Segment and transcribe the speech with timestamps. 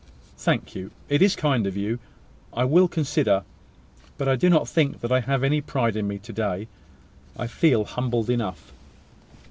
[0.39, 0.89] "Thank you.
[1.09, 1.99] It is kind of you.
[2.53, 3.43] I will consider;
[4.17, 6.67] but I do not think that I have any pride in me to day.
[7.37, 8.71] I feel humbled enough."